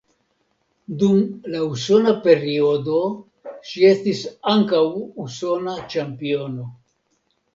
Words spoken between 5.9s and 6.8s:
ĉampiono.